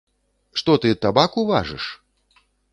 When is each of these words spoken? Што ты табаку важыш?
Што 0.59 0.77
ты 0.85 0.95
табаку 1.05 1.45
важыш? 1.53 1.85